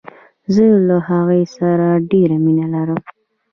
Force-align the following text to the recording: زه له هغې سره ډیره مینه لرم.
زه 0.53 0.65
له 0.87 0.97
هغې 1.09 1.43
سره 1.57 1.87
ډیره 2.11 2.35
مینه 2.43 2.65
لرم. 2.73 2.99